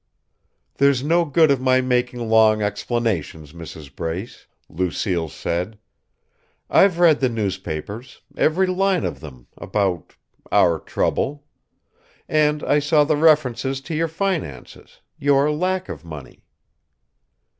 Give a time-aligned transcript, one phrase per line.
[0.79, 3.95] "There's no good of my making long explanations, Mrs.
[3.95, 5.77] Brace," Lucille said.
[6.71, 10.15] "I've read the newspapers, every line of them, about
[10.51, 11.45] our trouble.
[12.27, 16.45] And I saw the references to your finances, your lack of money."